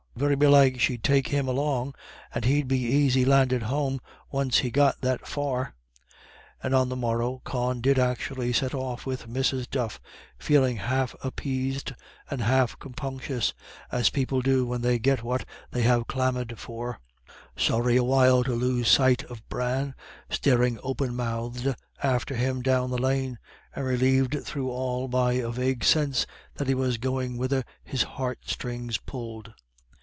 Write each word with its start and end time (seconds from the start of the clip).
Very 0.17 0.35
belike 0.35 0.79
she'd 0.79 1.03
take 1.03 1.29
him 1.29 1.47
along; 1.47 1.95
and 2.35 2.45
he'd 2.45 2.67
be 2.67 2.93
aisy 3.07 3.25
landed 3.25 3.63
home, 3.63 3.99
once 4.29 4.59
he'd 4.59 4.73
got 4.73 5.01
that 5.01 5.25
far." 5.25 5.73
And 6.61 6.75
on 6.75 6.89
the 6.89 6.95
morrow 6.95 7.41
Con 7.43 7.79
did 7.81 7.97
actually 7.97 8.53
set 8.53 8.75
off 8.75 9.05
with 9.07 9.25
Mrs. 9.27 9.67
Duff, 9.69 9.99
feeling 10.37 10.77
half 10.77 11.15
appeased 11.23 11.93
and 12.29 12.41
half 12.41 12.77
compunctious, 12.77 13.53
as 13.91 14.11
people 14.11 14.41
do 14.41 14.63
when 14.67 14.81
they 14.81 14.99
get 14.99 15.23
what 15.23 15.43
they 15.71 15.81
have 15.83 16.05
clamoured 16.05 16.59
for; 16.59 16.99
sorry 17.57 17.95
a 17.97 18.03
little 18.03 18.43
to 18.43 18.53
lose 18.53 18.89
sight 18.91 19.23
of 19.23 19.47
Bran, 19.49 19.95
staring 20.29 20.77
open 20.83 21.15
mouthed 21.15 21.73
after 22.03 22.35
him 22.35 22.61
down 22.61 22.91
the 22.91 23.01
lane; 23.01 23.39
and 23.75 23.85
relieved 23.85 24.43
through 24.43 24.69
all 24.69 25.07
by 25.07 25.33
a 25.33 25.49
vague 25.49 25.83
sense 25.83 26.27
that 26.55 26.67
he 26.67 26.75
was 26.75 26.97
going 26.97 27.37
whither 27.37 27.63
his 27.83 28.03
heart 28.03 28.39
strings 28.45 28.99
pulled. 28.99 29.53